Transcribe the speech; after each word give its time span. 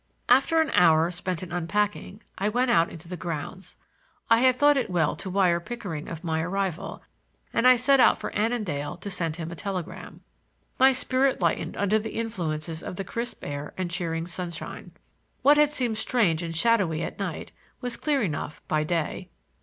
After 0.27 0.59
an 0.59 0.71
hour 0.71 1.11
spent 1.11 1.43
in 1.43 1.51
unpacking 1.51 2.23
I 2.35 2.49
went 2.49 2.71
out 2.71 2.89
into 2.89 3.07
the 3.07 3.15
grounds. 3.15 3.75
I 4.31 4.39
had 4.39 4.55
thought 4.55 4.75
it 4.75 4.89
well 4.89 5.15
to 5.17 5.29
wire 5.29 5.59
Pickering 5.59 6.07
of 6.09 6.23
my 6.23 6.41
arrival, 6.41 7.03
and 7.53 7.67
I 7.67 7.75
set 7.75 7.99
out 7.99 8.17
for 8.17 8.31
Annandale 8.35 8.97
to 8.97 9.11
send 9.11 9.35
him 9.35 9.51
a 9.51 9.55
telegram. 9.55 10.21
My 10.79 10.91
spirit 10.91 11.39
lightened 11.39 11.77
under 11.77 11.99
the 11.99 12.15
influences 12.17 12.81
of 12.81 12.95
the 12.95 13.03
crisp 13.03 13.43
air 13.43 13.75
and 13.77 13.91
cheering 13.91 14.25
sunshine. 14.25 14.93
What 15.43 15.57
had 15.57 15.71
seemed 15.71 15.99
strange 15.99 16.41
and 16.41 16.55
shadowy 16.57 17.03
at 17.03 17.19
night 17.19 17.51
was 17.79 17.95
clear 17.95 18.23
enough 18.23 18.59
by 18.67 18.83
day. 18.83 19.29